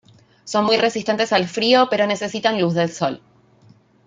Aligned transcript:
Son 0.45 0.65
muy 0.65 0.77
resistentes 0.77 1.31
al 1.31 1.47
frío 1.47 1.87
pero 1.87 2.07
necesitan 2.07 2.59
luz 2.59 2.73
del 2.73 2.89
sol. 2.91 3.21